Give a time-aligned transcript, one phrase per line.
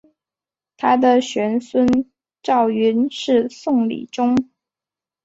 [0.77, 2.09] 他的玄孙
[2.41, 4.35] 赵昀是宋理宗。